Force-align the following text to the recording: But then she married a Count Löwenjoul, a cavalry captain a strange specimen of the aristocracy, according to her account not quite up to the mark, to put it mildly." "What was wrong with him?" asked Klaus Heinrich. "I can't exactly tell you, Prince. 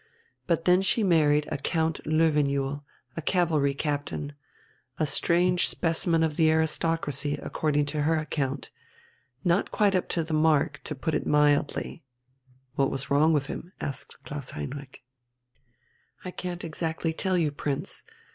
But 0.47 0.65
then 0.65 0.81
she 0.81 1.03
married 1.03 1.47
a 1.51 1.57
Count 1.57 1.99
Löwenjoul, 2.05 2.81
a 3.15 3.21
cavalry 3.21 3.75
captain 3.75 4.33
a 4.97 5.05
strange 5.05 5.67
specimen 5.69 6.23
of 6.23 6.37
the 6.37 6.49
aristocracy, 6.51 7.35
according 7.35 7.85
to 7.85 8.01
her 8.01 8.15
account 8.17 8.71
not 9.43 9.69
quite 9.71 9.93
up 9.93 10.09
to 10.09 10.23
the 10.23 10.33
mark, 10.33 10.81
to 10.85 10.95
put 10.95 11.13
it 11.13 11.27
mildly." 11.27 12.01
"What 12.73 12.89
was 12.89 13.11
wrong 13.11 13.31
with 13.31 13.45
him?" 13.45 13.73
asked 13.79 14.15
Klaus 14.23 14.49
Heinrich. 14.49 15.03
"I 16.25 16.31
can't 16.31 16.63
exactly 16.63 17.13
tell 17.13 17.37
you, 17.37 17.51
Prince. 17.51 18.01